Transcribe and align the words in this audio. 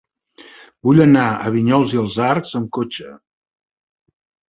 Vull 0.89 1.01
anar 1.05 1.27
a 1.27 1.53
Vinyols 1.57 1.95
i 1.99 2.03
els 2.07 2.19
Arcs 2.31 2.59
amb 2.63 2.75
cotxe. 2.81 3.17